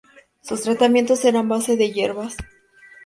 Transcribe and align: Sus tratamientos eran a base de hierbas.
Sus 0.41 0.63
tratamientos 0.63 1.23
eran 1.25 1.45
a 1.45 1.49
base 1.49 1.77
de 1.77 1.91
hierbas. 1.91 2.35